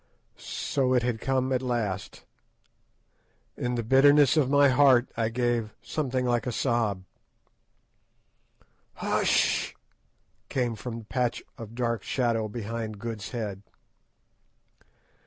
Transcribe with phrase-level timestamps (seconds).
[0.35, 2.25] So it had come at last!
[3.55, 7.03] In the bitterness of my heart I gave something like a sob.
[8.95, 9.75] "Hush—h—h!"
[10.49, 13.61] came from the patch of dark shadow behind Good's head.